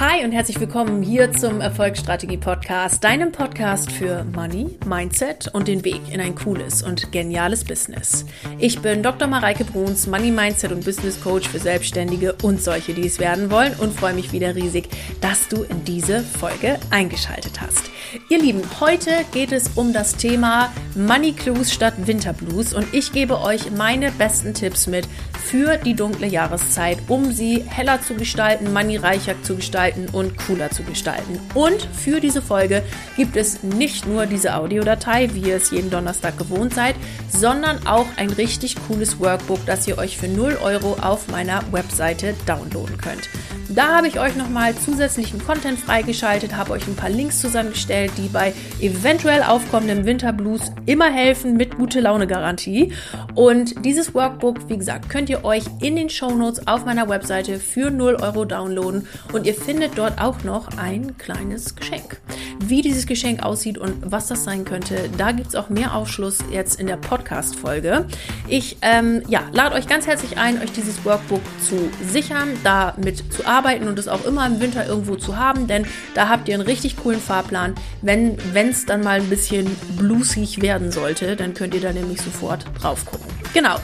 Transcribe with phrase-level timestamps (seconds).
[0.00, 5.84] Hi und herzlich willkommen hier zum Erfolgsstrategie Podcast, deinem Podcast für Money, Mindset und den
[5.84, 8.24] Weg in ein cooles und geniales Business.
[8.58, 9.28] Ich bin Dr.
[9.28, 13.74] Mareike Bruns, Money Mindset und Business Coach für Selbstständige und solche, die es werden wollen
[13.74, 14.88] und freue mich wieder riesig,
[15.20, 17.90] dass du in diese Folge eingeschaltet hast.
[18.30, 23.12] Ihr Lieben, heute geht es um das Thema Money Clues statt Winter Blues und ich
[23.12, 25.06] gebe euch meine besten Tipps mit
[25.40, 30.82] für die dunkle Jahreszeit, um sie heller zu gestalten, moneyreicher zu gestalten und cooler zu
[30.82, 31.40] gestalten.
[31.54, 32.82] Und für diese Folge
[33.16, 36.94] gibt es nicht nur diese Audiodatei, wie ihr es jeden Donnerstag gewohnt seid,
[37.28, 42.34] sondern auch ein richtig cooles Workbook, das ihr euch für 0 Euro auf meiner Webseite
[42.46, 43.28] downloaden könnt.
[43.72, 48.26] Da habe ich euch nochmal zusätzlichen Content freigeschaltet, habe euch ein paar Links zusammengestellt, die
[48.26, 52.92] bei eventuell aufkommendem Winterblues immer helfen mit gute Laune Garantie.
[53.36, 57.60] Und dieses Workbook, wie gesagt, könnt ihr euch in den Show Notes auf meiner Webseite
[57.60, 62.20] für 0 Euro downloaden und ihr findet dort auch noch ein kleines Geschenk.
[62.62, 66.38] Wie dieses Geschenk aussieht und was das sein könnte, da gibt es auch mehr Aufschluss
[66.52, 68.06] jetzt in der Podcast-Folge.
[68.48, 73.46] Ich ähm, ja, lade euch ganz herzlich ein, euch dieses Workbook zu sichern, damit zu
[73.46, 76.66] arbeiten und es auch immer im Winter irgendwo zu haben, denn da habt ihr einen
[76.66, 77.74] richtig coolen Fahrplan.
[78.02, 82.66] Wenn es dann mal ein bisschen bluesig werden sollte, dann könnt ihr da nämlich sofort
[82.78, 83.26] drauf gucken.
[83.54, 83.76] Genau.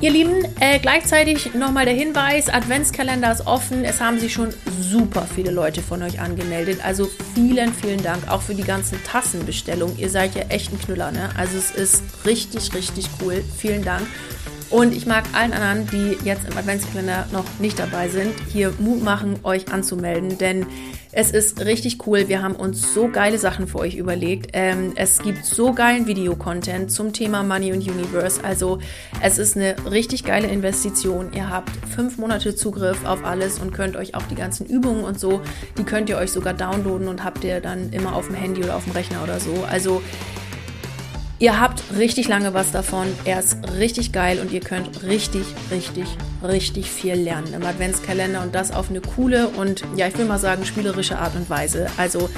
[0.00, 3.84] Ihr Lieben, äh, gleichzeitig nochmal der Hinweis, Adventskalender ist offen.
[3.84, 6.78] Es haben sich schon super viele Leute von euch angemeldet.
[6.84, 9.98] Also vielen, vielen Dank auch für die ganzen Tassenbestellungen.
[9.98, 11.30] Ihr seid ja echt ein Knüller, ne?
[11.36, 13.42] Also es ist richtig, richtig cool.
[13.56, 14.06] Vielen Dank.
[14.70, 19.02] Und ich mag allen anderen, die jetzt im Adventskalender noch nicht dabei sind, hier Mut
[19.02, 20.66] machen, euch anzumelden, denn
[21.10, 22.28] es ist richtig cool.
[22.28, 24.50] Wir haben uns so geile Sachen für euch überlegt.
[24.52, 28.44] Ähm, es gibt so geilen Videocontent zum Thema Money und Universe.
[28.44, 28.78] Also
[29.22, 31.32] es ist eine richtig geile Investition.
[31.32, 35.18] Ihr habt fünf Monate Zugriff auf alles und könnt euch auch die ganzen Übungen und
[35.18, 35.40] so,
[35.78, 38.76] die könnt ihr euch sogar downloaden und habt ihr dann immer auf dem Handy oder
[38.76, 39.64] auf dem Rechner oder so.
[39.70, 40.02] Also
[41.40, 43.06] Ihr habt richtig lange was davon.
[43.24, 46.08] Er ist richtig geil und ihr könnt richtig, richtig,
[46.42, 50.40] richtig viel lernen im Adventskalender und das auf eine coole und ja, ich will mal
[50.40, 51.86] sagen, spielerische Art und Weise.
[51.96, 52.28] Also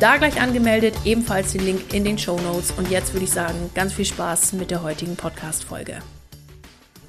[0.00, 2.70] da gleich angemeldet, ebenfalls den Link in den Show Notes.
[2.70, 5.98] Und jetzt würde ich sagen, ganz viel Spaß mit der heutigen Podcast-Folge.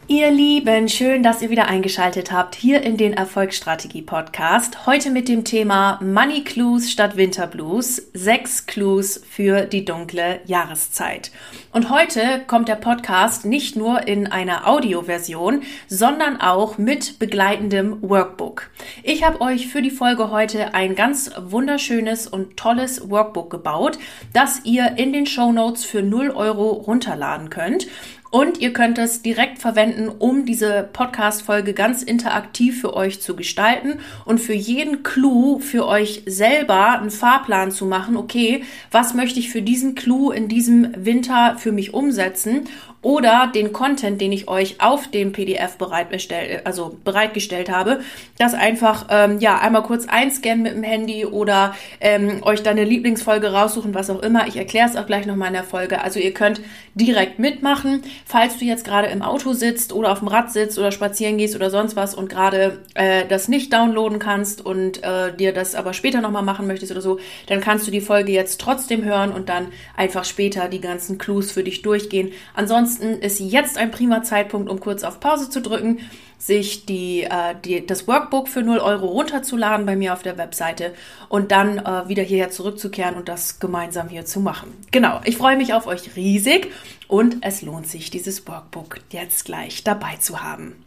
[0.09, 4.85] Ihr Lieben, schön, dass ihr wieder eingeschaltet habt hier in den Erfolgsstrategie Podcast.
[4.85, 8.07] Heute mit dem Thema Money Clues statt Winter Blues.
[8.13, 11.31] Sechs Clues für die dunkle Jahreszeit.
[11.73, 18.69] Und heute kommt der Podcast nicht nur in einer Audioversion, sondern auch mit begleitendem Workbook.
[19.03, 23.99] Ich habe euch für die Folge heute ein ganz wunderschönes und tolles Workbook gebaut,
[24.31, 27.87] das ihr in den Show Notes für 0 Euro runterladen könnt.
[28.29, 33.99] Und ihr könnt es direkt verwenden, um diese Podcast-Folge ganz interaktiv für euch zu gestalten
[34.25, 38.17] und für jeden Clou für euch selber einen Fahrplan zu machen.
[38.17, 42.67] Okay, was möchte ich für diesen Clou in diesem Winter für mich umsetzen?
[43.07, 48.01] Oder den Content, den ich euch auf dem PDF bereitgestellt, also bereitgestellt habe,
[48.37, 52.83] das einfach ähm, ja einmal kurz einscannen mit dem Handy oder ähm, euch dann eine
[52.83, 54.47] Lieblingsfolge raussuchen, was auch immer.
[54.47, 56.01] Ich erkläre es auch gleich nochmal in der Folge.
[56.01, 56.59] Also ihr könnt
[56.95, 60.91] direkt mitmachen, falls du jetzt gerade im Auto sitzt oder auf dem Rad sitzt oder
[60.91, 65.53] spazieren gehst oder sonst was und gerade äh, das nicht downloaden kannst und äh, dir
[65.53, 69.05] das aber später nochmal machen möchtest oder so, dann kannst du die Folge jetzt trotzdem
[69.05, 72.33] hören und dann einfach später die ganzen Clues für dich durchgehen.
[72.53, 75.99] Ansonsten Ansonsten ist jetzt ein prima Zeitpunkt, um kurz auf Pause zu drücken,
[76.39, 80.93] sich die, äh, die, das Workbook für 0 Euro runterzuladen bei mir auf der Webseite
[81.29, 84.73] und dann äh, wieder hierher zurückzukehren und das gemeinsam hier zu machen.
[84.91, 86.71] Genau, ich freue mich auf euch riesig
[87.07, 90.83] und es lohnt sich, dieses Workbook jetzt gleich dabei zu haben.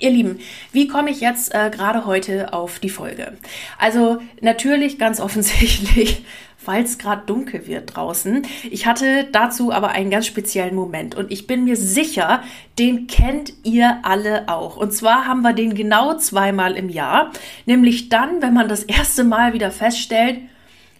[0.00, 0.40] Ihr Lieben,
[0.72, 3.36] wie komme ich jetzt äh, gerade heute auf die Folge?
[3.78, 6.24] Also natürlich ganz offensichtlich
[6.66, 8.46] weil es gerade dunkel wird draußen.
[8.70, 12.42] Ich hatte dazu aber einen ganz speziellen Moment und ich bin mir sicher,
[12.78, 14.76] den kennt ihr alle auch.
[14.76, 17.30] Und zwar haben wir den genau zweimal im Jahr,
[17.66, 20.38] nämlich dann, wenn man das erste Mal wieder feststellt,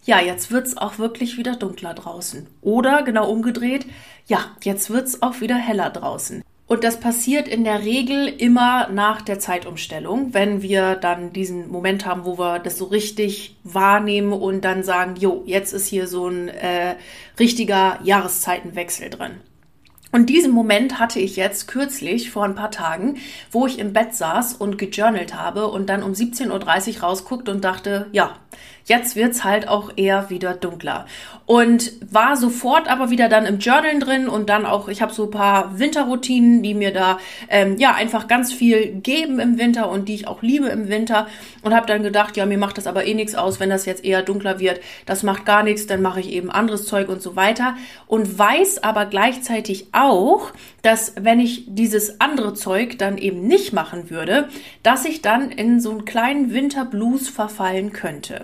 [0.05, 2.46] ja, jetzt wird's auch wirklich wieder dunkler draußen.
[2.61, 3.87] Oder genau umgedreht,
[4.26, 6.43] ja, jetzt wird's auch wieder heller draußen.
[6.66, 12.06] Und das passiert in der Regel immer nach der Zeitumstellung, wenn wir dann diesen Moment
[12.06, 16.28] haben, wo wir das so richtig wahrnehmen und dann sagen, jo, jetzt ist hier so
[16.28, 16.94] ein äh,
[17.38, 19.40] richtiger Jahreszeitenwechsel drin.
[20.11, 23.16] Und diesen Moment hatte ich jetzt kürzlich vor ein paar Tagen,
[23.50, 27.64] wo ich im Bett saß und gejournalt habe und dann um 17.30 Uhr rausguckt und
[27.64, 28.37] dachte, ja,
[28.86, 31.06] Jetzt wird's halt auch eher wieder dunkler.
[31.46, 35.24] Und war sofort aber wieder dann im Journal drin und dann auch, ich habe so
[35.24, 37.18] ein paar Winterroutinen, die mir da
[37.48, 41.26] ähm, ja einfach ganz viel geben im Winter und die ich auch liebe im Winter.
[41.62, 44.04] Und habe dann gedacht, ja, mir macht das aber eh nichts aus, wenn das jetzt
[44.04, 44.80] eher dunkler wird.
[45.06, 47.76] Das macht gar nichts, dann mache ich eben anderes Zeug und so weiter.
[48.06, 50.50] Und weiß aber gleichzeitig auch,
[50.82, 54.48] dass wenn ich dieses andere Zeug dann eben nicht machen würde,
[54.82, 58.44] dass ich dann in so einen kleinen Winterblues verfallen könnte.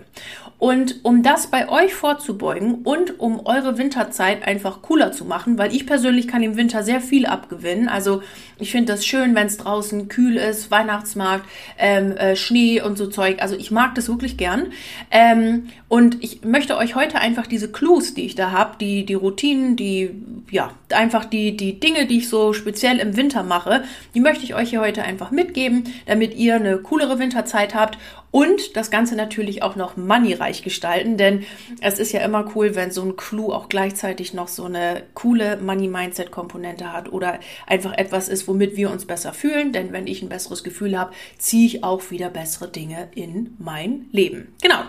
[0.60, 5.74] Und um das bei euch vorzubeugen und um eure Winterzeit einfach cooler zu machen, weil
[5.74, 7.88] ich persönlich kann im Winter sehr viel abgewinnen.
[7.88, 8.22] Also
[8.58, 11.46] ich finde das schön, wenn es draußen kühl ist, Weihnachtsmarkt,
[11.78, 13.40] ähm, äh, Schnee und so Zeug.
[13.40, 14.66] Also ich mag das wirklich gern.
[15.10, 19.14] Ähm, und ich möchte euch heute einfach diese Clues, die ich da habe, die, die
[19.14, 20.10] Routinen, die,
[20.50, 24.54] ja, einfach die, die Dinge, die ich so speziell im Winter mache, die möchte ich
[24.54, 27.96] euch hier heute einfach mitgeben, damit ihr eine coolere Winterzeit habt
[28.30, 31.44] und das Ganze natürlich auch noch moneyreich gestalten, denn
[31.80, 35.56] es ist ja immer cool, wenn so ein Clou auch gleichzeitig noch so eine coole
[35.56, 40.28] Money-Mindset-Komponente hat oder einfach etwas ist, womit wir uns besser fühlen, denn wenn ich ein
[40.28, 44.54] besseres Gefühl habe, ziehe ich auch wieder bessere Dinge in mein Leben.
[44.62, 44.80] Genau.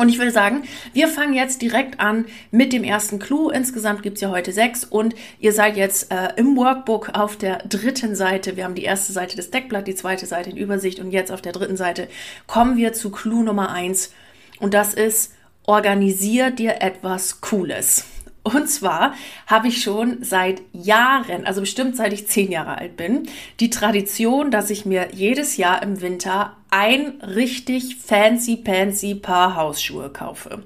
[0.00, 0.62] Und ich würde sagen,
[0.92, 3.50] wir fangen jetzt direkt an mit dem ersten Clou.
[3.50, 8.14] Insgesamt gibt's ja heute sechs und ihr seid jetzt äh, im Workbook auf der dritten
[8.14, 8.56] Seite.
[8.56, 11.42] Wir haben die erste Seite des Deckblatt, die zweite Seite in Übersicht und jetzt auf
[11.42, 12.06] der dritten Seite
[12.46, 14.12] kommen wir zu Clou Nummer eins
[14.60, 15.34] und das ist,
[15.66, 18.04] organisier dir etwas Cooles.
[18.44, 19.14] Und zwar
[19.48, 23.28] habe ich schon seit Jahren, also bestimmt seit ich zehn Jahre alt bin,
[23.58, 30.10] die Tradition, dass ich mir jedes Jahr im Winter ein richtig fancy pansy Paar Hausschuhe
[30.10, 30.62] kaufe.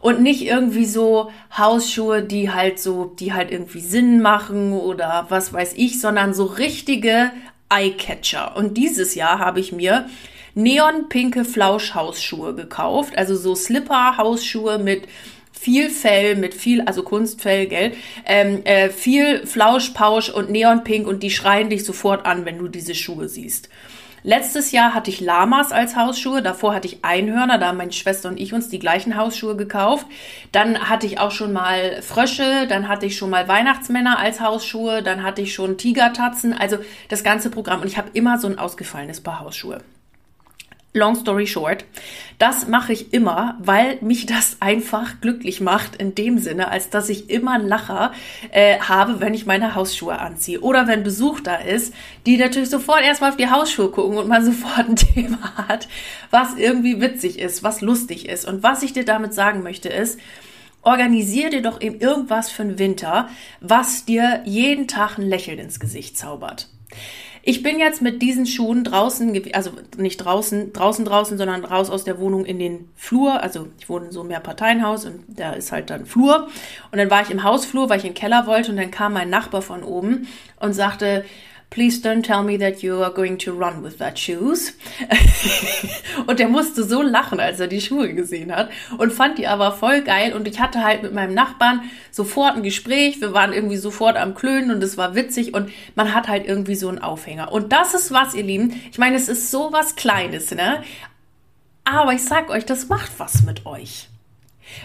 [0.00, 5.52] Und nicht irgendwie so Hausschuhe, die halt so, die halt irgendwie Sinn machen oder was
[5.52, 7.30] weiß ich, sondern so richtige
[7.68, 8.56] Eyecatcher.
[8.56, 10.08] Und dieses Jahr habe ich mir
[10.54, 15.02] neonpinke Flauschhausschuhe gekauft, also so Slipper-Hausschuhe mit
[15.66, 17.92] viel Fell mit viel, also Kunstfell, gell,
[18.24, 22.94] ähm, äh, viel Flauschpausch und Neonpink und die schreien dich sofort an, wenn du diese
[22.94, 23.68] Schuhe siehst.
[24.22, 28.28] Letztes Jahr hatte ich Lamas als Hausschuhe, davor hatte ich Einhörner, da haben meine Schwester
[28.28, 30.06] und ich uns die gleichen Hausschuhe gekauft.
[30.52, 35.02] Dann hatte ich auch schon mal Frösche, dann hatte ich schon mal Weihnachtsmänner als Hausschuhe,
[35.02, 36.78] dann hatte ich schon Tigertatzen, also
[37.08, 37.82] das ganze Programm.
[37.82, 39.80] Und ich habe immer so ein ausgefallenes Paar Hausschuhe.
[40.96, 41.84] Long story short,
[42.38, 47.08] das mache ich immer, weil mich das einfach glücklich macht in dem Sinne, als dass
[47.08, 48.12] ich immer einen Lacher
[48.50, 50.60] äh, habe, wenn ich meine Hausschuhe anziehe.
[50.60, 51.94] Oder wenn Besuch da ist,
[52.24, 55.86] die natürlich sofort erstmal auf die Hausschuhe gucken und man sofort ein Thema hat,
[56.30, 58.46] was irgendwie witzig ist, was lustig ist.
[58.46, 60.18] Und was ich dir damit sagen möchte ist,
[60.82, 63.28] organisier dir doch eben irgendwas für den Winter,
[63.60, 66.68] was dir jeden Tag ein Lächeln ins Gesicht zaubert.
[67.48, 72.02] Ich bin jetzt mit diesen Schuhen draußen, also nicht draußen, draußen draußen, sondern raus aus
[72.02, 73.40] der Wohnung in den Flur.
[73.40, 76.48] Also ich wohne in so einem Mehrparteienhaus und da ist halt dann Flur.
[76.90, 79.12] Und dann war ich im Hausflur, weil ich in den Keller wollte und dann kam
[79.12, 80.26] mein Nachbar von oben
[80.58, 81.24] und sagte,
[81.76, 84.72] Please don't tell me that you are going to run with that shoes.
[86.26, 89.72] und er musste so lachen, als er die Schuhe gesehen hat und fand die aber
[89.72, 90.32] voll geil.
[90.32, 93.20] Und ich hatte halt mit meinem Nachbarn sofort ein Gespräch.
[93.20, 96.76] Wir waren irgendwie sofort am Klönen und es war witzig und man hat halt irgendwie
[96.76, 97.52] so einen Aufhänger.
[97.52, 98.80] Und das ist was, ihr Lieben.
[98.90, 100.82] Ich meine, es ist so was Kleines, ne?
[101.84, 104.08] Aber ich sag euch, das macht was mit euch.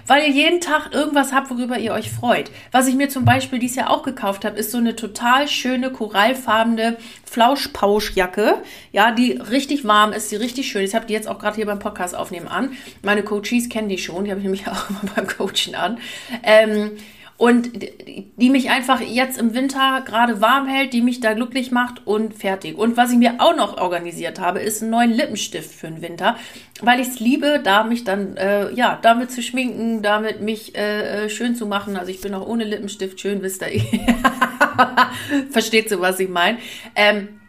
[0.08, 2.52] Weil ihr jeden Tag irgendwas habt, worüber ihr euch freut.
[2.72, 5.92] Was ich mir zum Beispiel dieses Jahr auch gekauft habe, ist so eine total schöne
[5.92, 8.62] korallfarbene Flauschpauschjacke.
[8.92, 10.92] Ja, die richtig warm ist, die richtig schön ist.
[10.92, 12.72] Ich habe die jetzt auch gerade hier beim Podcast aufnehmen an.
[13.02, 15.98] Meine Coaches kennen die schon, die habe ich nämlich auch immer beim Coachen an.
[16.44, 16.92] Ähm,
[17.42, 17.72] und
[18.38, 22.36] die mich einfach jetzt im Winter gerade warm hält, die mich da glücklich macht und
[22.36, 22.78] fertig.
[22.78, 26.38] Und was ich mir auch noch organisiert habe, ist einen neuen Lippenstift für den Winter,
[26.82, 31.26] weil ich es liebe, da mich dann äh, ja damit zu schminken, damit mich äh,
[31.26, 31.98] äh schön zu machen.
[31.98, 33.82] Also ich bin auch ohne Lippenstift schön, wisst ihr.
[35.50, 36.60] Versteht so, was ich meine.
[36.96, 37.41] Ähm,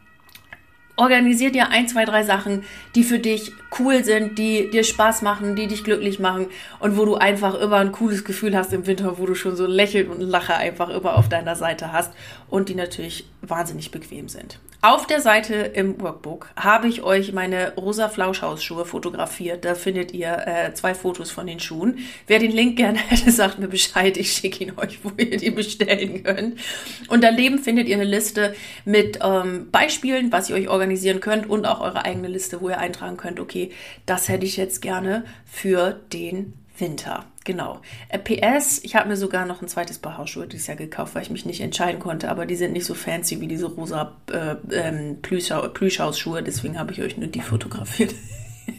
[1.02, 5.56] organisier dir ein, zwei, drei Sachen, die für dich cool sind, die dir Spaß machen,
[5.56, 6.46] die dich glücklich machen
[6.80, 9.64] und wo du einfach immer ein cooles Gefühl hast im Winter, wo du schon so
[9.64, 12.12] ein Lächeln und ein Lacher einfach immer auf deiner Seite hast
[12.48, 14.58] und die natürlich wahnsinnig bequem sind.
[14.84, 19.64] Auf der Seite im Workbook habe ich euch meine rosa Flauschhausschuhe fotografiert.
[19.64, 22.00] Da findet ihr äh, zwei Fotos von den Schuhen.
[22.26, 24.16] Wer den Link gerne hätte, sagt mir Bescheid.
[24.16, 26.58] Ich schicke ihn euch, wo ihr die bestellen könnt.
[27.06, 31.64] Und daneben findet ihr eine Liste mit ähm, Beispielen, was ihr euch organisieren könnt und
[31.64, 33.70] auch eure eigene Liste, wo ihr eintragen könnt, okay,
[34.04, 37.31] das hätte ich jetzt gerne für den Winter.
[37.44, 37.80] Genau.
[38.08, 41.22] Äh, PS, ich habe mir sogar noch ein zweites Paar Hausschuhe dieses Jahr gekauft, weil
[41.22, 44.56] ich mich nicht entscheiden konnte, aber die sind nicht so fancy wie diese rosa äh,
[44.72, 48.14] ähm, Plüschhausschuhe, deswegen habe ich euch nur die fotografiert.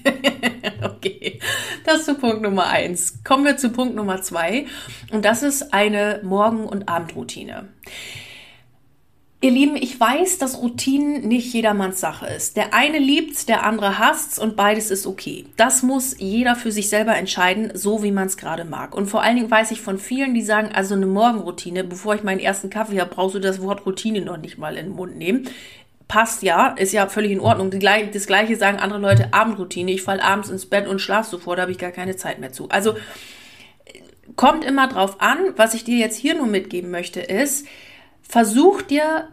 [0.81, 1.39] okay.
[1.85, 3.23] Das zu Punkt Nummer eins.
[3.23, 4.65] Kommen wir zu Punkt Nummer zwei.
[5.11, 7.67] Und das ist eine Morgen- und Abendroutine.
[9.43, 12.55] Ihr Lieben, ich weiß, dass Routinen nicht jedermanns Sache ist.
[12.55, 15.47] Der eine liebt's, der andere hasst's und beides ist okay.
[15.57, 18.95] Das muss jeder für sich selber entscheiden, so wie man es gerade mag.
[18.95, 22.23] Und vor allen Dingen weiß ich von vielen, die sagen, also eine Morgenroutine, bevor ich
[22.23, 25.17] meinen ersten Kaffee habe, brauchst du das Wort Routine noch nicht mal in den Mund
[25.17, 25.49] nehmen.
[26.07, 27.69] Passt ja, ist ja völlig in Ordnung.
[27.69, 29.91] Das gleiche sagen andere Leute, Abendroutine.
[29.91, 32.53] Ich fall abends ins Bett und schlaf sofort, da habe ich gar keine Zeit mehr
[32.53, 32.69] zu.
[32.69, 32.95] Also
[34.37, 35.37] kommt immer drauf an.
[35.57, 37.67] Was ich dir jetzt hier nur mitgeben möchte, ist,
[38.23, 39.27] versuch dir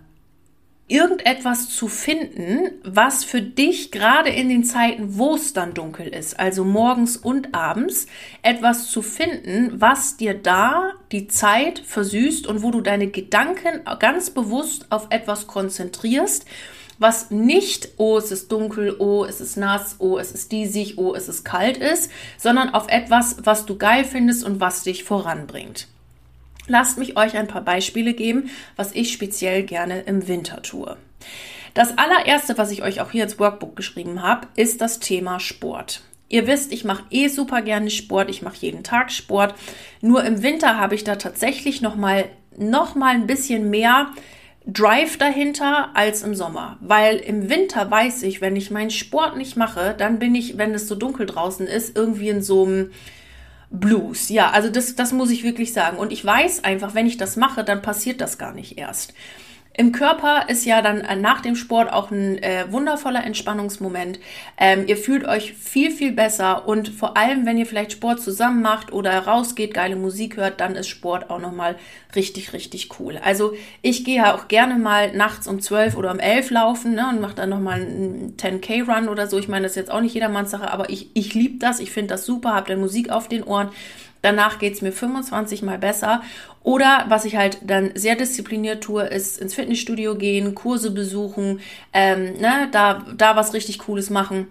[0.90, 6.38] irgendetwas zu finden, was für dich gerade in den Zeiten, wo es dann dunkel ist,
[6.38, 8.06] also morgens und abends,
[8.42, 14.30] etwas zu finden, was dir da die Zeit versüßt und wo du deine Gedanken ganz
[14.30, 16.44] bewusst auf etwas konzentrierst,
[16.98, 21.14] was nicht, oh, es ist dunkel, oh, es ist nass, oh, es ist diesig, oh,
[21.14, 25.88] es ist kalt ist, sondern auf etwas, was du geil findest und was dich voranbringt.
[26.70, 30.96] Lasst mich euch ein paar Beispiele geben, was ich speziell gerne im Winter tue.
[31.74, 36.02] Das allererste, was ich euch auch hier ins Workbook geschrieben habe, ist das Thema Sport.
[36.28, 39.56] Ihr wisst, ich mache eh super gerne Sport, ich mache jeden Tag Sport.
[40.00, 44.12] Nur im Winter habe ich da tatsächlich noch mal noch mal ein bisschen mehr
[44.64, 49.56] Drive dahinter als im Sommer, weil im Winter weiß ich, wenn ich meinen Sport nicht
[49.56, 52.90] mache, dann bin ich, wenn es so dunkel draußen ist, irgendwie in so einem
[53.70, 54.28] Blues.
[54.28, 55.96] Ja, also das, das muss ich wirklich sagen.
[55.96, 59.14] Und ich weiß einfach, wenn ich das mache, dann passiert das gar nicht erst.
[59.80, 64.20] Im Körper ist ja dann äh, nach dem Sport auch ein äh, wundervoller Entspannungsmoment.
[64.58, 68.60] Ähm, ihr fühlt euch viel, viel besser und vor allem, wenn ihr vielleicht Sport zusammen
[68.60, 71.76] macht oder rausgeht, geile Musik hört, dann ist Sport auch nochmal
[72.14, 73.18] richtig, richtig cool.
[73.24, 77.08] Also ich gehe ja auch gerne mal nachts um 12 oder um 11 laufen ne,
[77.08, 79.38] und mache dann nochmal einen 10K-Run oder so.
[79.38, 81.90] Ich meine, das ist jetzt auch nicht jedermanns Sache, aber ich, ich liebe das, ich
[81.90, 83.70] finde das super, habe dann Musik auf den Ohren
[84.22, 86.22] Danach geht's mir 25 mal besser.
[86.62, 91.60] Oder was ich halt dann sehr diszipliniert tue, ist ins Fitnessstudio gehen, Kurse besuchen,
[91.92, 94.48] ähm, ne, da, da was richtig Cooles machen.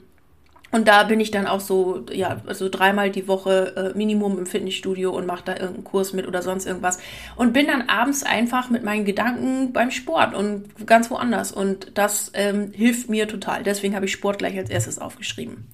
[0.71, 4.45] Und da bin ich dann auch so, ja, also dreimal die Woche äh, Minimum im
[4.45, 6.99] Fitnessstudio und mache da irgendeinen Kurs mit oder sonst irgendwas.
[7.35, 11.51] Und bin dann abends einfach mit meinen Gedanken beim Sport und ganz woanders.
[11.51, 13.63] Und das ähm, hilft mir total.
[13.63, 15.67] Deswegen habe ich Sport gleich als erstes aufgeschrieben.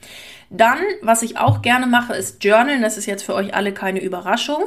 [0.50, 2.80] Dann, was ich auch gerne mache, ist Journal.
[2.80, 4.66] Das ist jetzt für euch alle keine Überraschung.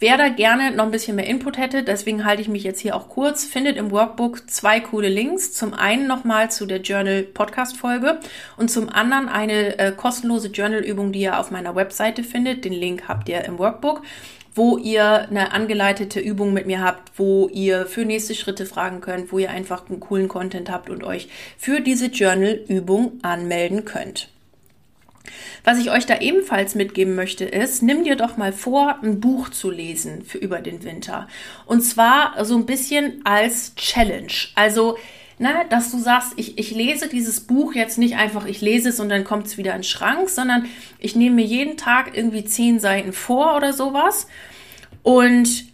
[0.00, 2.94] Wer da gerne noch ein bisschen mehr Input hätte, deswegen halte ich mich jetzt hier
[2.94, 5.52] auch kurz, findet im Workbook zwei coole Links.
[5.52, 8.20] Zum einen nochmal zu der Journal Podcast Folge
[8.56, 12.64] und zum anderen eine äh, kostenlose Journal-Übung, die ihr auf meiner Webseite findet.
[12.64, 14.02] Den Link habt ihr im Workbook
[14.54, 19.30] wo ihr eine angeleitete Übung mit mir habt, wo ihr für nächste Schritte fragen könnt,
[19.30, 24.30] wo ihr einfach einen coolen Content habt und euch für diese Journal-Übung anmelden könnt.
[25.64, 29.48] Was ich euch da ebenfalls mitgeben möchte, ist, nimm dir doch mal vor, ein Buch
[29.50, 31.28] zu lesen für über den Winter.
[31.66, 34.32] Und zwar so ein bisschen als Challenge.
[34.54, 34.96] Also,
[35.38, 38.88] na, ne, dass du sagst, ich, ich lese dieses Buch jetzt nicht einfach, ich lese
[38.88, 40.66] es und dann kommt es wieder in den Schrank, sondern
[40.98, 44.26] ich nehme mir jeden Tag irgendwie zehn Seiten vor oder sowas
[45.02, 45.66] und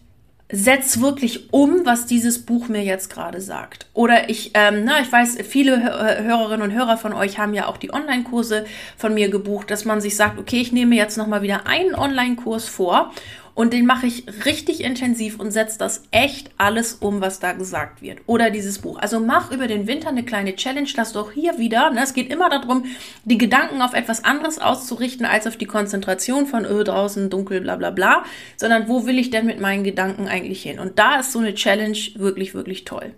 [0.53, 3.87] setz wirklich um, was dieses Buch mir jetzt gerade sagt.
[3.95, 7.79] Oder ich, ähm, na, ich weiß, viele Hörerinnen und Hörer von euch haben ja auch
[7.79, 11.67] die Online-Kurse von mir gebucht, dass man sich sagt, okay, ich nehme jetzt nochmal wieder
[11.67, 13.13] einen Online-Kurs vor
[13.55, 18.03] und den mache ich richtig intensiv und setze das echt alles um, was da gesagt
[18.03, 18.19] wird.
[18.27, 18.99] Oder dieses Buch.
[18.99, 22.15] Also mach über den Winter eine kleine Challenge, dass du auch hier wieder, ne, es
[22.15, 22.85] geht immer darum,
[23.25, 27.77] die Gedanken auf etwas anderes auszurichten, als auf die Konzentration von öh, draußen dunkel, bla
[27.77, 28.25] bla bla,
[28.57, 30.79] sondern wo will ich denn mit meinen Gedanken eigentlich hin?
[30.81, 33.15] Und da ist so eine Challenge wirklich, wirklich toll.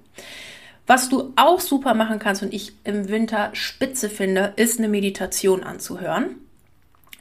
[0.87, 5.65] Was du auch super machen kannst und ich im Winter spitze finde, ist eine Meditation
[5.65, 6.37] anzuhören.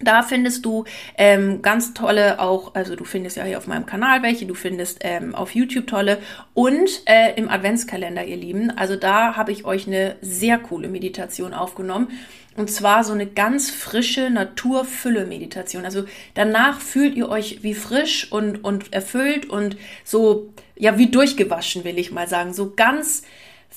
[0.01, 0.83] Da findest du
[1.17, 4.99] ähm, ganz tolle auch, also du findest ja hier auf meinem Kanal welche, du findest
[5.01, 6.17] ähm, auf YouTube tolle
[6.53, 8.71] und äh, im Adventskalender, ihr Lieben.
[8.71, 12.09] Also da habe ich euch eine sehr coole Meditation aufgenommen.
[12.57, 15.83] Und zwar so eine ganz frische Naturfülle-Meditation.
[15.83, 19.75] Also danach fühlt ihr euch wie frisch und, und erfüllt und
[20.05, 22.53] so, ja, wie durchgewaschen, will ich mal sagen.
[22.53, 23.23] So ganz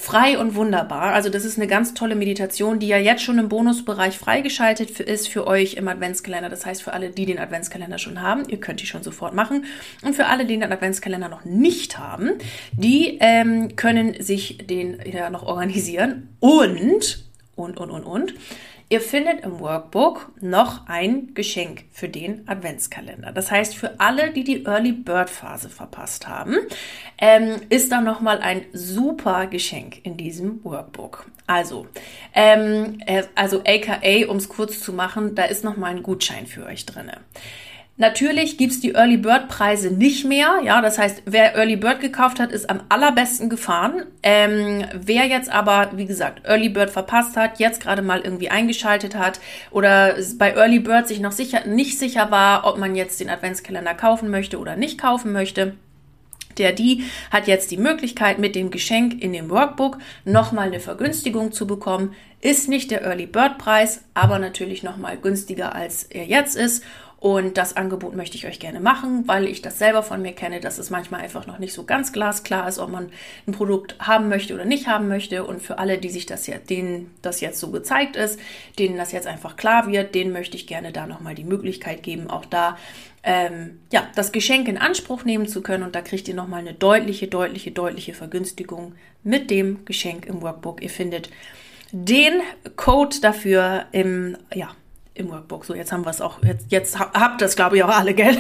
[0.01, 1.13] frei und wunderbar.
[1.13, 5.29] Also das ist eine ganz tolle Meditation, die ja jetzt schon im Bonusbereich freigeschaltet ist
[5.29, 6.49] für euch im Adventskalender.
[6.49, 9.65] Das heißt für alle, die den Adventskalender schon haben, ihr könnt die schon sofort machen.
[10.03, 12.31] Und für alle, die den Adventskalender noch nicht haben,
[12.73, 16.29] die ähm, können sich den ja noch organisieren.
[16.39, 17.27] Und,
[17.57, 18.35] und, und, und, und,
[18.91, 23.33] Ihr findet im Workbook noch ein Geschenk für den Adventskalender.
[23.33, 26.57] Das heißt, für alle, die die Early Bird Phase verpasst haben,
[27.19, 31.27] ähm, ist da nochmal ein super Geschenk in diesem Workbook.
[31.47, 31.87] Also,
[32.35, 36.65] ähm, äh, also AKA, um es kurz zu machen, da ist nochmal ein Gutschein für
[36.65, 37.19] euch drinne.
[38.01, 40.61] Natürlich gibt's die Early Bird Preise nicht mehr.
[40.65, 44.05] Ja, das heißt, wer Early Bird gekauft hat, ist am allerbesten gefahren.
[44.23, 49.17] Ähm, wer jetzt aber, wie gesagt, Early Bird verpasst hat, jetzt gerade mal irgendwie eingeschaltet
[49.17, 49.41] hat
[49.73, 53.95] oder bei Early Bird sich noch sicher, nicht sicher war, ob man jetzt den Adventskalender
[53.95, 55.75] kaufen möchte oder nicht kaufen möchte,
[56.57, 61.51] der die hat jetzt die Möglichkeit, mit dem Geschenk in dem Workbook nochmal eine Vergünstigung
[61.51, 62.15] zu bekommen.
[62.41, 66.85] Ist nicht der Early Bird Preis, aber natürlich nochmal günstiger als er jetzt ist.
[67.21, 70.61] Und das Angebot möchte ich euch gerne machen, weil ich das selber von mir kenne,
[70.61, 73.11] dass es manchmal einfach noch nicht so ganz glasklar ist, ob man
[73.47, 75.45] ein Produkt haben möchte oder nicht haben möchte.
[75.45, 78.39] Und für alle, die sich das jetzt, denen das jetzt so gezeigt ist,
[78.79, 82.31] denen das jetzt einfach klar wird, denen möchte ich gerne da nochmal die Möglichkeit geben,
[82.31, 82.79] auch da
[83.25, 85.83] ähm, ja, das Geschenk in Anspruch nehmen zu können.
[85.83, 88.95] Und da kriegt ihr nochmal eine deutliche, deutliche, deutliche Vergünstigung
[89.25, 90.83] mit dem Geschenk im Workbook.
[90.83, 91.31] Ihr findet
[91.91, 92.43] den
[92.77, 94.71] Code dafür im, ja,
[95.19, 95.65] im Workbook.
[95.65, 98.15] So, jetzt haben wir es auch, jetzt, jetzt habt ihr es, glaube ich, auch alle,
[98.15, 98.37] gell?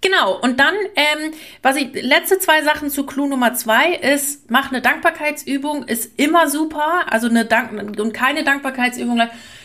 [0.00, 4.70] genau, und dann, ähm, was ich, letzte zwei Sachen zu Clou Nummer zwei ist, mach
[4.70, 7.06] eine Dankbarkeitsübung, ist immer super.
[7.10, 9.20] Also eine Dank und keine Dankbarkeitsübung,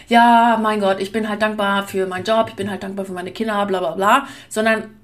[0.08, 3.14] ja, mein Gott, ich bin halt dankbar für meinen Job, ich bin halt dankbar für
[3.14, 5.01] meine Kinder, bla bla bla, sondern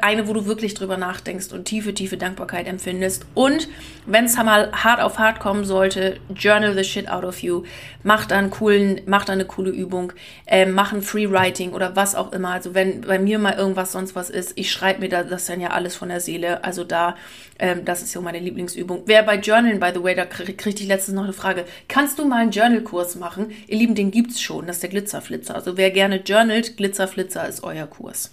[0.00, 3.26] eine, wo du wirklich drüber nachdenkst und tiefe, tiefe Dankbarkeit empfindest.
[3.34, 3.68] Und
[4.06, 7.64] wenn es mal hart auf hart kommen sollte, journal the shit out of you.
[8.02, 10.12] Mach dann coolen, mach dann eine coole Übung,
[10.46, 12.50] äh, mach ein Free Writing oder was auch immer.
[12.50, 15.60] Also wenn bei mir mal irgendwas sonst was ist, ich schreibe mir da, das dann
[15.60, 16.64] ja alles von der Seele.
[16.64, 17.16] Also da,
[17.58, 19.02] ähm, das ist so meine Lieblingsübung.
[19.06, 21.64] Wer bei Journalen, by the way, da krieg, ich letztens noch eine Frage.
[21.88, 23.52] Kannst du mal einen Journal-Kurs machen?
[23.66, 24.66] Ihr Lieben, den gibt's schon.
[24.66, 25.54] Das ist der Glitzerflitzer.
[25.54, 28.32] Also wer gerne journalt, Glitzerflitzer ist euer Kurs.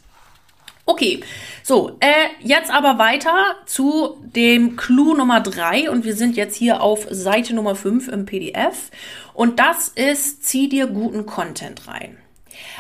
[0.92, 1.22] Okay,
[1.64, 6.82] so, äh, jetzt aber weiter zu dem Clou Nummer drei und wir sind jetzt hier
[6.82, 8.92] auf Seite Nummer fünf im PDF
[9.34, 12.21] und das ist, zieh dir guten Content rein.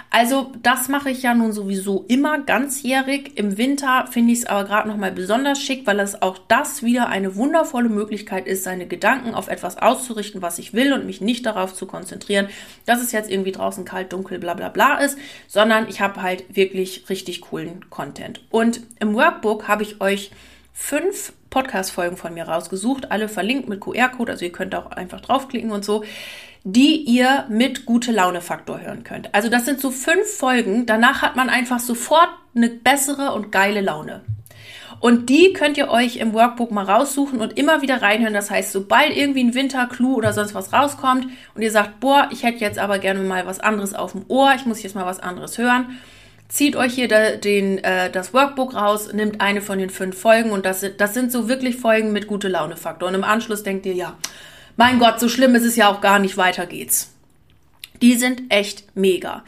[0.09, 3.37] Also das mache ich ja nun sowieso immer ganzjährig.
[3.37, 6.83] Im Winter finde ich es aber gerade noch mal besonders schick, weil es auch das
[6.83, 11.21] wieder eine wundervolle Möglichkeit ist, seine Gedanken auf etwas auszurichten, was ich will und mich
[11.21, 12.47] nicht darauf zu konzentrieren,
[12.85, 16.55] dass es jetzt irgendwie draußen kalt, dunkel, bla bla bla ist, sondern ich habe halt
[16.55, 18.41] wirklich richtig coolen Content.
[18.49, 20.31] Und im Workbook habe ich euch
[20.73, 25.71] fünf Podcast-Folgen von mir rausgesucht, alle verlinkt mit QR-Code, also ihr könnt auch einfach draufklicken
[25.71, 26.03] und so
[26.63, 29.33] die ihr mit gute Laune Faktor hören könnt.
[29.33, 30.85] Also das sind so fünf Folgen.
[30.85, 34.21] Danach hat man einfach sofort eine bessere und geile Laune.
[34.99, 38.35] Und die könnt ihr euch im Workbook mal raussuchen und immer wieder reinhören.
[38.35, 42.43] Das heißt, sobald irgendwie ein Winterclou oder sonst was rauskommt und ihr sagt, boah, ich
[42.43, 45.19] hätte jetzt aber gerne mal was anderes auf dem Ohr, ich muss jetzt mal was
[45.19, 45.97] anderes hören,
[46.49, 50.67] zieht euch hier den, äh, das Workbook raus, nimmt eine von den fünf Folgen und
[50.67, 53.09] das, das sind so wirklich Folgen mit gute Laune Faktor.
[53.09, 54.17] Und im Anschluss denkt ihr, ja,
[54.77, 57.13] mein Gott, so schlimm ist es ja auch gar nicht, weiter geht's.
[58.01, 59.43] Die sind echt mega.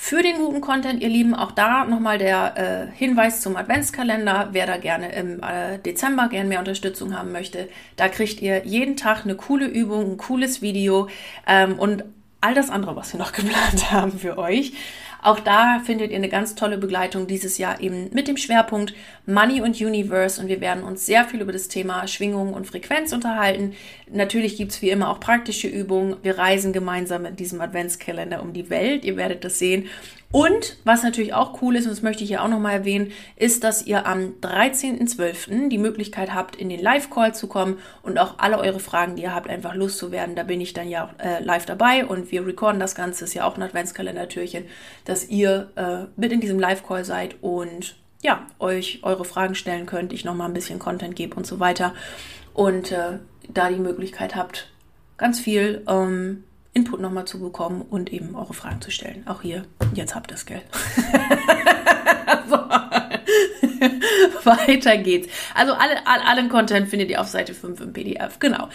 [0.00, 4.50] Für den guten Content, ihr Lieben, auch da nochmal der äh, Hinweis zum Adventskalender.
[4.52, 8.96] Wer da gerne im äh, Dezember gerne mehr Unterstützung haben möchte, da kriegt ihr jeden
[8.96, 11.08] Tag eine coole Übung, ein cooles Video
[11.48, 12.04] ähm, und
[12.40, 14.72] all das andere, was wir noch geplant haben für euch.
[15.22, 18.94] Auch da findet ihr eine ganz tolle Begleitung dieses Jahr eben mit dem Schwerpunkt
[19.26, 23.12] Money und Universe und wir werden uns sehr viel über das Thema Schwingung und Frequenz
[23.12, 23.74] unterhalten.
[24.10, 26.16] Natürlich gibt es wie immer auch praktische Übungen.
[26.22, 29.04] Wir reisen gemeinsam in diesem Adventskalender um die Welt.
[29.04, 29.88] Ihr werdet das sehen.
[30.30, 33.64] Und was natürlich auch cool ist, und das möchte ich hier auch nochmal erwähnen, ist,
[33.64, 35.70] dass ihr am 13.12.
[35.70, 39.34] die Möglichkeit habt, in den Live-Call zu kommen und auch alle eure Fragen, die ihr
[39.34, 40.36] habt, einfach loszuwerden.
[40.36, 43.46] Da bin ich dann ja äh, live dabei und wir recorden das Ganze, ist ja
[43.46, 44.64] auch ein Adventskalender-Türchen,
[45.06, 50.12] dass ihr äh, mit in diesem Live-Call seid und ja, euch eure Fragen stellen könnt,
[50.12, 51.94] ich nochmal ein bisschen Content gebe und so weiter.
[52.52, 54.68] Und äh, da die Möglichkeit habt,
[55.16, 59.26] ganz viel ähm, Input nochmal zu bekommen und eben eure Fragen zu stellen.
[59.26, 60.62] Auch hier, jetzt habt ihr es, gell?
[62.48, 62.56] so.
[64.44, 65.28] Weiter geht's.
[65.54, 68.38] Also alle, all, allen Content findet ihr auf Seite 5 im PDF.
[68.38, 68.68] Genau.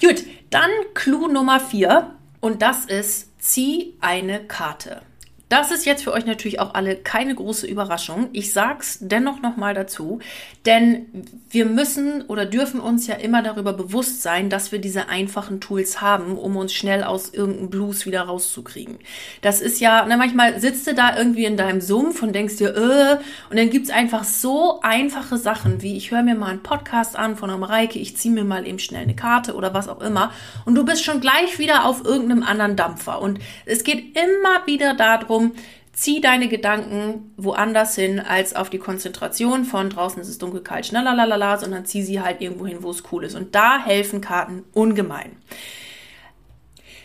[0.00, 5.02] Gut, dann Clou Nummer 4 und das ist, zieh eine Karte.
[5.48, 8.28] Das ist jetzt für euch natürlich auch alle keine große Überraschung.
[8.32, 10.18] Ich sag's dennoch nochmal dazu,
[10.66, 11.06] denn
[11.50, 16.02] wir müssen oder dürfen uns ja immer darüber bewusst sein, dass wir diese einfachen Tools
[16.02, 18.98] haben, um uns schnell aus irgendeinem Blues wieder rauszukriegen.
[19.40, 22.76] Das ist ja, na, manchmal sitzt du da irgendwie in deinem Sumpf und denkst dir,
[22.76, 23.16] äh,
[23.48, 27.36] und dann gibt's einfach so einfache Sachen, wie ich höre mir mal einen Podcast an
[27.36, 30.32] von einer Mareike, ich ziehe mir mal eben schnell eine Karte oder was auch immer
[30.66, 33.22] und du bist schon gleich wieder auf irgendeinem anderen Dampfer.
[33.22, 35.52] Und es geht immer wieder darum, darum,
[35.92, 40.86] zieh deine Gedanken woanders hin als auf die Konzentration von draußen ist es dunkel, kalt,
[40.86, 43.34] schneller, sondern zieh sie halt irgendwo hin, wo es cool ist.
[43.34, 45.36] Und da helfen Karten ungemein.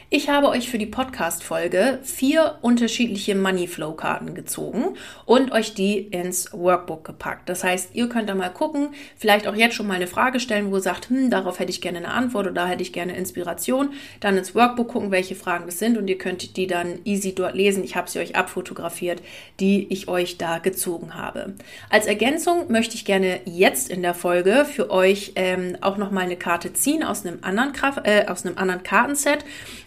[0.10, 7.04] Ich habe euch für die Podcast-Folge vier unterschiedliche Moneyflow-Karten gezogen und euch die ins Workbook
[7.04, 7.50] gepackt.
[7.50, 10.72] Das heißt, ihr könnt da mal gucken, vielleicht auch jetzt schon mal eine Frage stellen,
[10.72, 13.16] wo ihr sagt, hm, darauf hätte ich gerne eine Antwort oder da hätte ich gerne
[13.16, 13.94] Inspiration.
[14.20, 17.56] Dann ins Workbook gucken, welche Fragen das sind und ihr könnt die dann easy dort
[17.56, 17.84] lesen.
[17.84, 19.22] Ich habe sie euch abfotografiert,
[19.60, 21.54] die ich euch da gezogen habe.
[21.90, 26.22] Als Ergänzung möchte ich gerne jetzt in der Folge für euch ähm, auch noch mal
[26.22, 29.44] eine Karte ziehen aus einem anderen, Kraft, äh, aus einem anderen Kartenset.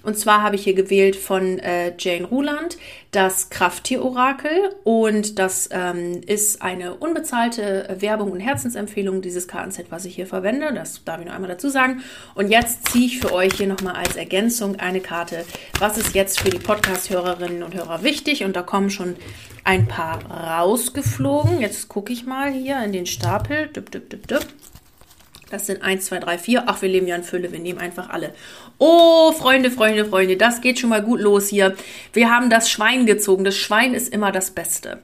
[0.06, 2.78] Und zwar habe ich hier gewählt von äh, Jane Ruland
[3.10, 4.76] das Krafttier-Orakel.
[4.84, 10.72] Und das ähm, ist eine unbezahlte Werbung und Herzensempfehlung, dieses Kartenset, was ich hier verwende.
[10.72, 12.04] Das darf ich noch einmal dazu sagen.
[12.36, 15.44] Und jetzt ziehe ich für euch hier nochmal als Ergänzung eine Karte.
[15.80, 18.44] Was ist jetzt für die Podcast-Hörerinnen und Hörer wichtig?
[18.44, 19.16] Und da kommen schon
[19.64, 21.60] ein paar rausgeflogen.
[21.60, 23.66] Jetzt gucke ich mal hier in den Stapel.
[23.66, 24.46] Düpp, düpp, düpp, düpp.
[25.48, 26.64] Das sind 1, 2, 3, 4.
[26.66, 27.52] Ach, wir leben ja in Fülle.
[27.52, 28.34] Wir nehmen einfach alle.
[28.78, 31.76] Oh, Freunde, Freunde, Freunde, das geht schon mal gut los hier.
[32.12, 33.44] Wir haben das Schwein gezogen.
[33.44, 34.98] Das Schwein ist immer das Beste.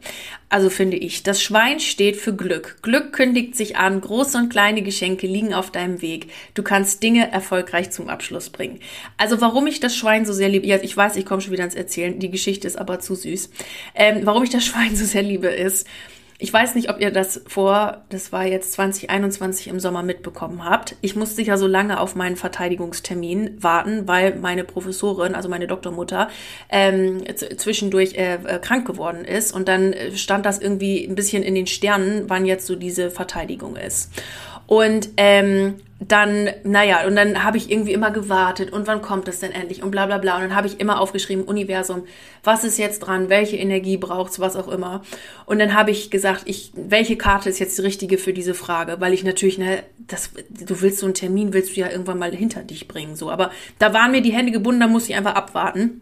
[0.49, 1.23] Also finde ich.
[1.23, 2.79] Das Schwein steht für Glück.
[2.83, 4.01] Glück kündigt sich an.
[4.01, 6.27] Große und kleine Geschenke liegen auf deinem Weg.
[6.55, 8.81] Du kannst Dinge erfolgreich zum Abschluss bringen.
[9.17, 11.63] Also warum ich das Schwein so sehr liebe, ja, ich weiß, ich komme schon wieder
[11.63, 12.19] ans Erzählen.
[12.19, 13.49] Die Geschichte ist aber zu süß.
[13.95, 15.87] Ähm, warum ich das Schwein so sehr liebe ist,
[16.43, 20.97] ich weiß nicht, ob ihr das vor, das war jetzt 2021 im Sommer mitbekommen habt.
[21.01, 26.29] Ich musste ja so lange auf meinen Verteidigungstermin warten, weil meine Professorin, also meine Doktormutter,
[26.69, 29.55] ähm, zwischendurch äh, äh, krank geworden ist.
[29.55, 33.13] Und dann äh, stand das irgendwie ein bisschen in den Sternen, wann jetzt so diese
[33.13, 34.11] Verteidigung ist.
[34.73, 39.41] Und ähm, dann, naja, und dann habe ich irgendwie immer gewartet und wann kommt es
[39.41, 40.37] denn endlich und bla bla bla.
[40.37, 42.05] Und dann habe ich immer aufgeschrieben, Universum,
[42.43, 45.03] was ist jetzt dran, welche Energie braucht's, was auch immer.
[45.45, 48.97] Und dann habe ich gesagt, ich, welche Karte ist jetzt die richtige für diese Frage?
[48.99, 52.35] Weil ich natürlich, ne, das, du willst so einen Termin, willst du ja irgendwann mal
[52.35, 53.31] hinter dich bringen, so.
[53.31, 56.01] Aber da waren mir die Hände gebunden, da musste ich einfach abwarten.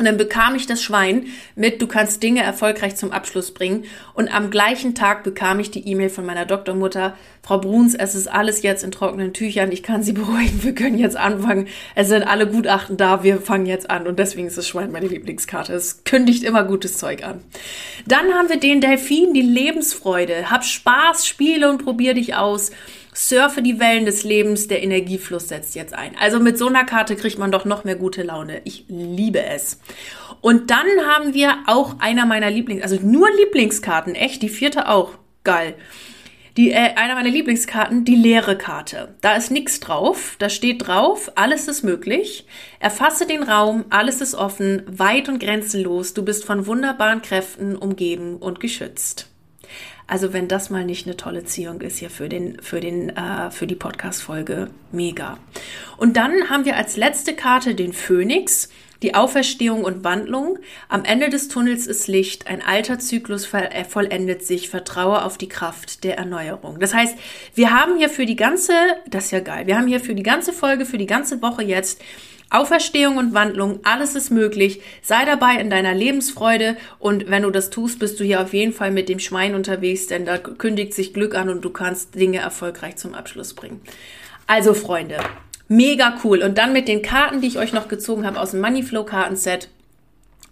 [0.00, 3.84] Und dann bekam ich das Schwein mit, du kannst Dinge erfolgreich zum Abschluss bringen.
[4.14, 8.26] Und am gleichen Tag bekam ich die E-Mail von meiner Doktormutter, Frau Bruns, es ist
[8.26, 11.68] alles jetzt in trockenen Tüchern, ich kann Sie beruhigen, wir können jetzt anfangen.
[11.94, 14.06] Es sind alle Gutachten da, wir fangen jetzt an.
[14.06, 15.74] Und deswegen ist das Schwein meine Lieblingskarte.
[15.74, 17.42] Es kündigt immer gutes Zeug an.
[18.06, 20.50] Dann haben wir den Delfin, die Lebensfreude.
[20.50, 22.70] Hab Spaß, spiele und probier dich aus
[23.28, 26.16] surfe die Wellen des Lebens, der Energiefluss setzt jetzt ein.
[26.18, 28.62] Also mit so einer Karte kriegt man doch noch mehr gute Laune.
[28.64, 29.80] Ich liebe es.
[30.40, 35.12] Und dann haben wir auch einer meiner Lieblings, also nur Lieblingskarten, echt, die vierte auch.
[35.44, 35.74] Geil.
[36.56, 39.14] Die, äh, einer meiner Lieblingskarten, die leere Karte.
[39.20, 40.36] Da ist nichts drauf.
[40.38, 42.46] Da steht drauf, alles ist möglich.
[42.80, 46.12] Erfasse den Raum, alles ist offen, weit und grenzenlos.
[46.12, 49.29] Du bist von wunderbaren Kräften umgeben und geschützt.
[50.06, 53.50] Also wenn das mal nicht eine tolle Ziehung ist hier für den für den äh,
[53.50, 55.38] für die Podcast Folge, mega.
[55.96, 58.70] Und dann haben wir als letzte Karte den Phönix.
[59.02, 60.58] Die Auferstehung und Wandlung.
[60.88, 62.46] Am Ende des Tunnels ist Licht.
[62.46, 64.68] Ein alter Zyklus äh, vollendet sich.
[64.68, 66.78] Vertraue auf die Kraft der Erneuerung.
[66.80, 67.16] Das heißt,
[67.54, 68.72] wir haben hier für die ganze,
[69.08, 71.62] das ist ja geil, wir haben hier für die ganze Folge, für die ganze Woche
[71.62, 72.00] jetzt
[72.50, 74.82] Auferstehung und Wandlung, alles ist möglich.
[75.02, 78.72] Sei dabei in deiner Lebensfreude und wenn du das tust, bist du hier auf jeden
[78.72, 82.38] Fall mit dem Schwein unterwegs, denn da kündigt sich Glück an und du kannst Dinge
[82.38, 83.80] erfolgreich zum Abschluss bringen.
[84.48, 85.18] Also Freunde,
[85.70, 86.42] mega cool.
[86.42, 89.68] Und dann mit den Karten, die ich euch noch gezogen habe aus dem Moneyflow Kartenset.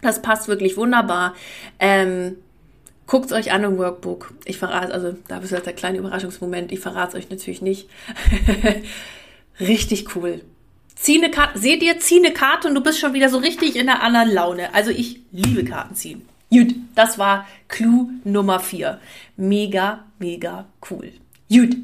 [0.00, 1.34] Das passt wirklich wunderbar.
[1.78, 2.36] Ähm,
[3.08, 4.34] Guckt euch an im Workbook.
[4.44, 6.70] Ich verrate, also da ist jetzt der kleine Überraschungsmoment.
[6.72, 7.88] Ich verrate euch natürlich nicht.
[9.60, 10.42] Richtig cool.
[10.94, 13.76] Zieh eine Karte, seht ihr, zieh eine Karte und du bist schon wieder so richtig
[13.76, 14.74] in einer anderen Laune.
[14.74, 16.28] Also ich liebe Karten ziehen.
[16.50, 19.00] Gut, das war Clou Nummer 4.
[19.36, 21.12] Mega, mega cool.
[21.50, 21.76] Gut,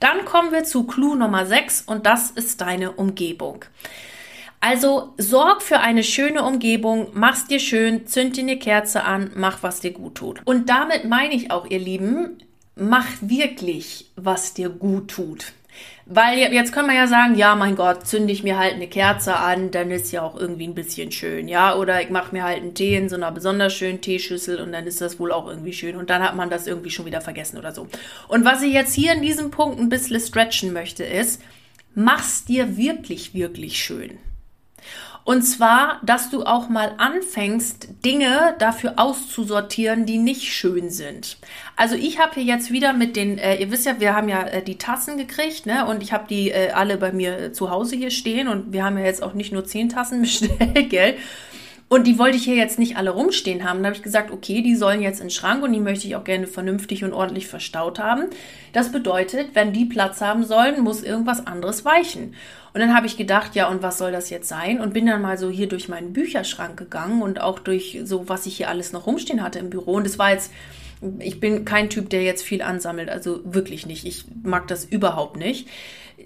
[0.00, 3.64] dann kommen wir zu Clou Nummer 6 und das ist deine Umgebung.
[4.58, 9.62] Also sorg für eine schöne Umgebung, mach's dir schön, zünd dir eine Kerze an, mach
[9.62, 10.40] was dir gut tut.
[10.44, 12.38] Und damit meine ich auch, ihr Lieben,
[12.76, 15.52] mach wirklich, was dir gut tut.
[16.14, 19.36] Weil jetzt können wir ja sagen, ja, mein Gott, zünde ich mir halt eine Kerze
[19.36, 21.74] an, dann ist ja auch irgendwie ein bisschen schön, ja.
[21.74, 24.86] Oder ich mache mir halt einen Tee in so einer besonders schönen Teeschüssel und dann
[24.86, 25.96] ist das wohl auch irgendwie schön.
[25.96, 27.88] Und dann hat man das irgendwie schon wieder vergessen oder so.
[28.28, 31.40] Und was ich jetzt hier in diesem Punkt ein bisschen stretchen möchte, ist,
[31.94, 34.18] mach's dir wirklich, wirklich schön.
[35.24, 41.38] Und zwar, dass du auch mal anfängst, Dinge dafür auszusortieren, die nicht schön sind.
[41.76, 44.42] Also ich habe hier jetzt wieder mit den, äh, ihr wisst ja, wir haben ja
[44.42, 45.86] äh, die Tassen gekriegt, ne?
[45.86, 48.84] Und ich habe die äh, alle bei mir äh, zu Hause hier stehen und wir
[48.84, 51.16] haben ja jetzt auch nicht nur zehn Tassen bestellt, gell?
[51.92, 53.82] Und die wollte ich hier jetzt nicht alle rumstehen haben.
[53.82, 56.16] Da habe ich gesagt, okay, die sollen jetzt in den Schrank und die möchte ich
[56.16, 58.30] auch gerne vernünftig und ordentlich verstaut haben.
[58.72, 62.34] Das bedeutet, wenn die Platz haben sollen, muss irgendwas anderes weichen.
[62.72, 64.80] Und dann habe ich gedacht, ja, und was soll das jetzt sein?
[64.80, 68.46] Und bin dann mal so hier durch meinen Bücherschrank gegangen und auch durch so, was
[68.46, 69.92] ich hier alles noch rumstehen hatte im Büro.
[69.92, 70.50] Und es war jetzt,
[71.18, 74.06] ich bin kein Typ, der jetzt viel ansammelt, also wirklich nicht.
[74.06, 75.68] Ich mag das überhaupt nicht.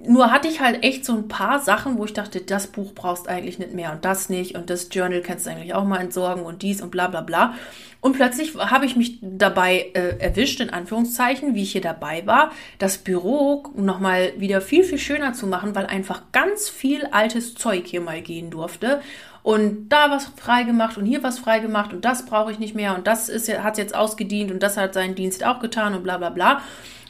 [0.07, 3.29] Nur hatte ich halt echt so ein paar Sachen, wo ich dachte, das Buch brauchst
[3.29, 6.45] eigentlich nicht mehr und das nicht und das Journal kannst du eigentlich auch mal entsorgen
[6.45, 7.55] und dies und bla bla bla.
[8.01, 12.53] Und plötzlich habe ich mich dabei äh, erwischt, in Anführungszeichen, wie ich hier dabei war,
[12.79, 17.87] das Büro nochmal wieder viel, viel schöner zu machen, weil einfach ganz viel altes Zeug
[17.87, 19.01] hier mal gehen durfte.
[19.43, 23.07] Und da was freigemacht und hier was freigemacht und das brauche ich nicht mehr und
[23.07, 26.31] das ist, hat jetzt ausgedient und das hat seinen Dienst auch getan und bla bla
[26.31, 26.63] bla.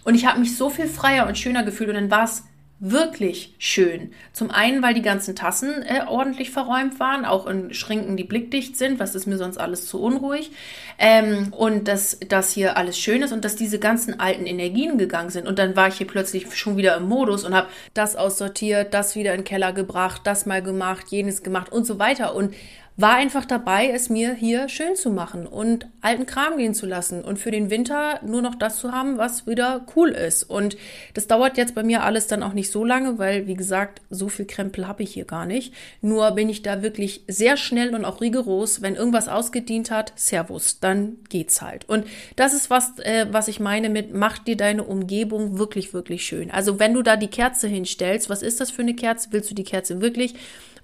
[0.04, 2.44] Und ich habe mich so viel freier und schöner gefühlt und dann war es
[2.78, 4.12] wirklich schön.
[4.32, 8.76] Zum einen, weil die ganzen Tassen äh, ordentlich verräumt waren, auch in Schrinken, die blickdicht
[8.76, 10.50] sind, was ist mir sonst alles zu unruhig.
[10.98, 15.30] Ähm, und dass das hier alles schön ist und dass diese ganzen alten Energien gegangen
[15.30, 15.46] sind.
[15.46, 19.16] Und dann war ich hier plötzlich schon wieder im Modus und habe das aussortiert, das
[19.16, 22.34] wieder in den Keller gebracht, das mal gemacht, jenes gemacht und so weiter.
[22.34, 22.54] Und
[22.98, 27.22] war einfach dabei, es mir hier schön zu machen und alten Kram gehen zu lassen
[27.22, 30.44] und für den Winter nur noch das zu haben, was wieder cool ist.
[30.44, 30.78] Und
[31.12, 34.30] das dauert jetzt bei mir alles dann auch nicht so lange, weil, wie gesagt, so
[34.30, 35.74] viel Krempel habe ich hier gar nicht.
[36.00, 38.80] Nur bin ich da wirklich sehr schnell und auch rigoros.
[38.80, 41.86] Wenn irgendwas ausgedient hat, Servus, dann geht's halt.
[41.88, 42.06] Und
[42.36, 46.50] das ist was, äh, was ich meine mit, mach dir deine Umgebung wirklich, wirklich schön.
[46.50, 49.28] Also wenn du da die Kerze hinstellst, was ist das für eine Kerze?
[49.32, 50.34] Willst du die Kerze wirklich?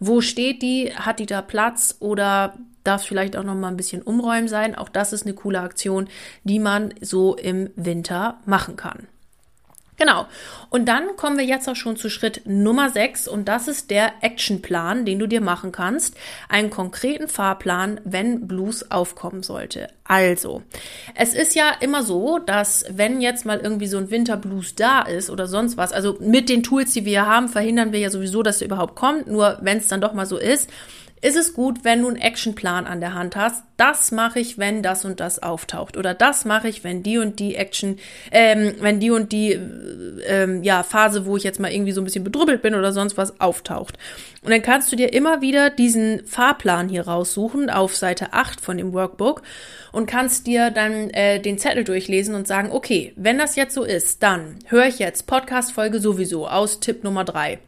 [0.04, 0.92] Wo steht die?
[0.92, 4.74] Hat die da Platz oder darf vielleicht auch noch mal ein bisschen umräumen sein?
[4.74, 6.08] Auch das ist eine coole Aktion,
[6.42, 9.06] die man so im Winter machen kann.
[9.98, 10.26] Genau.
[10.70, 14.12] Und dann kommen wir jetzt auch schon zu Schritt Nummer 6 und das ist der
[14.22, 16.16] Actionplan, den du dir machen kannst.
[16.48, 19.88] Einen konkreten Fahrplan, wenn Blues aufkommen sollte.
[20.04, 20.62] Also,
[21.14, 25.30] es ist ja immer so, dass wenn jetzt mal irgendwie so ein Winterblues da ist
[25.30, 28.62] oder sonst was, also mit den Tools, die wir haben, verhindern wir ja sowieso, dass
[28.62, 29.26] er überhaupt kommt.
[29.26, 30.70] Nur wenn es dann doch mal so ist,
[31.22, 33.62] ist es gut, wenn du einen Actionplan an der Hand hast.
[33.76, 35.96] Das mache ich, wenn das und das auftaucht.
[35.96, 37.98] Oder das mache ich, wenn die und die Action,
[38.32, 39.52] ähm, wenn die und die
[40.26, 43.16] ähm, ja, Phase, wo ich jetzt mal irgendwie so ein bisschen bedrüppelt bin oder sonst
[43.16, 43.98] was, auftaucht.
[44.42, 48.76] Und dann kannst du dir immer wieder diesen Fahrplan hier raussuchen auf Seite 8 von
[48.76, 49.42] dem Workbook
[49.92, 53.84] und kannst dir dann äh, den Zettel durchlesen und sagen, okay, wenn das jetzt so
[53.84, 57.60] ist, dann höre ich jetzt Podcast-Folge sowieso aus Tipp Nummer 3.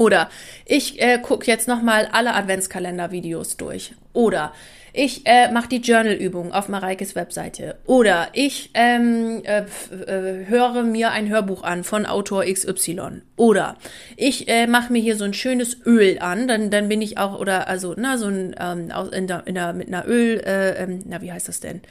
[0.00, 0.30] Oder
[0.64, 3.92] ich äh, gucke jetzt nochmal alle Adventskalender-Videos durch.
[4.14, 4.54] Oder
[4.94, 7.76] ich äh, mache die Journal-Übung auf Mareikes Webseite.
[7.84, 13.20] Oder ich ähm, äh, äh, höre mir ein Hörbuch an von Autor XY.
[13.36, 13.76] Oder
[14.16, 17.38] ich äh, mache mir hier so ein schönes Öl an, dann, dann bin ich auch,
[17.38, 21.02] oder also, na, so ein, ähm, in der, in der, mit einer Öl, äh, ähm,
[21.04, 21.82] na, wie heißt das denn?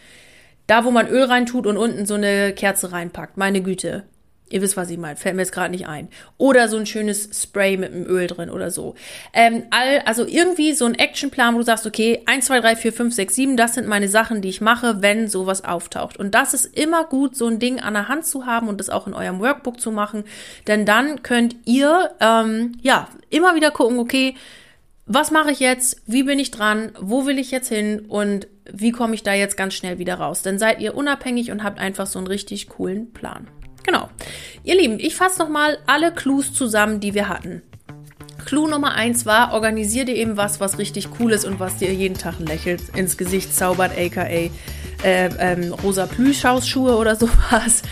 [0.66, 3.38] Da, wo man Öl reintut und unten so eine Kerze reinpackt.
[3.38, 4.06] Meine Güte.
[4.52, 5.16] Ihr wisst, was ich meine.
[5.16, 6.10] Fällt mir jetzt gerade nicht ein.
[6.38, 8.96] Oder so ein schönes Spray mit einem Öl drin oder so.
[9.34, 12.94] Ähm, all, also irgendwie so ein Actionplan, wo du sagst, okay, 1, 2, 3, 4,
[12.94, 16.18] 5, 6, 7, das sind meine Sachen, die ich mache, wenn sowas auftaucht.
[16.18, 18.90] Und das ist immer gut, so ein Ding an der Hand zu haben und das
[18.90, 20.24] auch in eurem Workbook zu machen.
[20.68, 24.36] Denn dann könnt ihr, ähm, ja, immer wieder gucken, okay,
[25.06, 26.04] was mache ich jetzt?
[26.06, 26.92] Wie bin ich dran?
[27.00, 28.06] Wo will ich jetzt hin?
[28.08, 30.44] Und wie komme ich da jetzt ganz schnell wieder raus?
[30.44, 33.48] Dann seid ihr unabhängig und habt einfach so einen richtig coolen Plan.
[33.84, 34.10] Genau.
[34.64, 37.62] Ihr Lieben, ich fasse nochmal alle Clues zusammen, die wir hatten.
[38.46, 41.94] Clou Nummer eins war, organisier dir eben was, was richtig cool ist und was dir
[41.94, 44.50] jeden Tag ein Lächeln ins Gesicht zaubert, aka äh,
[45.04, 47.84] ähm, rosa Plüschhausschuhe oder sowas.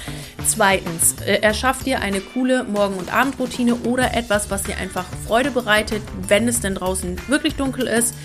[0.45, 5.51] Zweitens, äh, erschaff dir eine coole Morgen- und Abendroutine oder etwas, was dir einfach Freude
[5.51, 8.15] bereitet, wenn es denn draußen wirklich dunkel ist.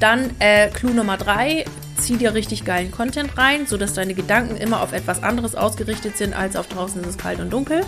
[0.00, 1.64] Dann äh, Clou Nummer drei,
[1.96, 6.34] zieh dir richtig geilen Content rein, sodass deine Gedanken immer auf etwas anderes ausgerichtet sind,
[6.34, 7.82] als auf draußen ist es kalt und dunkel.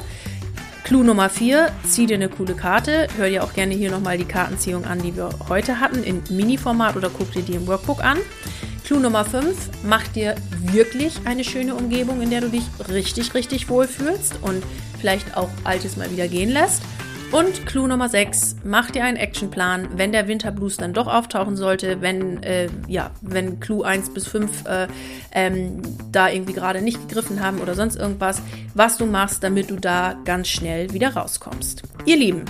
[0.85, 3.09] Clou Nummer 4, zieh dir eine coole Karte.
[3.17, 6.97] Hör dir auch gerne hier nochmal die Kartenziehung an, die wir heute hatten, in Mini-Format
[6.97, 8.19] oder guck dir die im Workbook an.
[8.85, 13.69] Clou Nummer 5, mach dir wirklich eine schöne Umgebung, in der du dich richtig, richtig
[13.69, 14.63] wohlfühlst und
[15.01, 16.83] vielleicht auch Altes mal wieder gehen lässt.
[17.33, 22.01] Und Clou Nummer 6, mach dir einen Actionplan, wenn der Winterblues dann doch auftauchen sollte,
[22.01, 24.87] wenn, äh, ja, wenn Clou 1 bis 5 äh,
[25.33, 28.41] ähm, da irgendwie gerade nicht gegriffen haben oder sonst irgendwas,
[28.75, 31.83] was du machst, damit du da ganz schnell wieder rauskommst.
[32.05, 32.45] Ihr Lieben,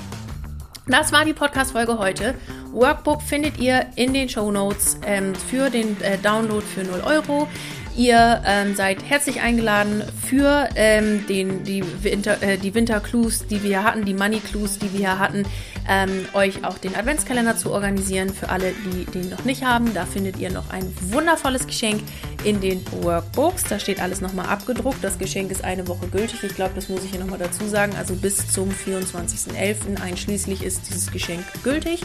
[0.86, 2.34] das war die Podcast-Folge heute.
[2.72, 7.48] Workbook findet ihr in den Show Notes ähm, für den äh, Download für 0 Euro.
[7.96, 13.70] Ihr ähm, seid herzlich eingeladen für ähm, den, die, Winter, äh, die Winter-Clues, die wir
[13.70, 15.44] hier hatten, die Money-Clues, die wir hier hatten,
[15.88, 18.32] ähm, euch auch den Adventskalender zu organisieren.
[18.32, 22.02] Für alle, die den noch nicht haben, da findet ihr noch ein wundervolles Geschenk
[22.44, 23.64] in den Workbooks.
[23.64, 25.02] Da steht alles nochmal abgedruckt.
[25.02, 26.42] Das Geschenk ist eine Woche gültig.
[26.42, 27.94] Ich glaube, das muss ich hier nochmal dazu sagen.
[27.96, 30.00] Also bis zum 24.11.
[30.02, 32.02] einschließlich ist dieses Geschenk gültig.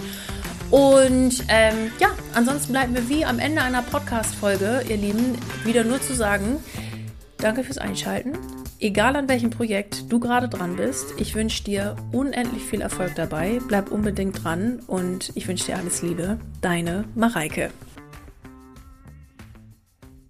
[0.70, 6.02] Und ähm, ja, ansonsten bleiben wir wie am Ende einer Podcast-Folge, ihr Lieben, wieder nur
[6.02, 6.64] zu sagen,
[7.38, 8.38] danke fürs Einschalten.
[8.84, 13.60] Egal an welchem Projekt du gerade dran bist, ich wünsche dir unendlich viel Erfolg dabei.
[13.68, 16.40] Bleib unbedingt dran und ich wünsche dir alles Liebe.
[16.62, 17.70] Deine Mareike.